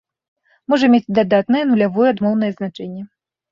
Можа 0.73 0.89
мець 0.93 1.13
дадатнае, 1.19 1.63
нулявое 1.73 2.09
і 2.09 2.11
адмоўнае 2.17 2.51
значэнне. 2.57 3.07